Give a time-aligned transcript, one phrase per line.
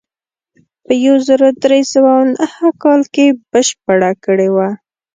[0.85, 4.69] په یو زر درې سوه نهه کال کې بشپړه کړې وه.